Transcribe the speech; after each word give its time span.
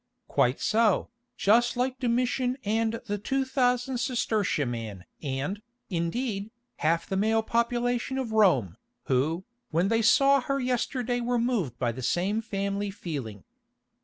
"Quite 0.27 0.59
so, 0.59 1.11
just 1.37 1.77
like 1.77 1.99
Domitian 1.99 2.57
and 2.65 3.01
the 3.05 3.19
two 3.19 3.45
thousand 3.45 3.97
sestertia 3.97 4.67
man 4.67 5.05
and, 5.21 5.61
indeed, 5.91 6.49
half 6.77 7.05
the 7.05 7.15
male 7.15 7.43
population 7.43 8.17
of 8.17 8.31
Rome, 8.31 8.77
who, 9.03 9.45
when 9.69 9.89
they 9.89 10.01
saw 10.01 10.41
her 10.41 10.59
yesterday 10.59 11.21
were 11.21 11.37
moved 11.37 11.77
by 11.77 11.91
the 11.91 12.01
same 12.01 12.41
family 12.41 12.89
feeling. 12.89 13.43